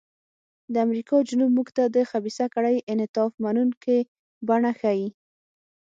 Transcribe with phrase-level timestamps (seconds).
[0.73, 3.97] د امریکا جنوب موږ ته د خبیثه کړۍ انعطاف منونکې
[4.47, 5.07] بڼه ښيي.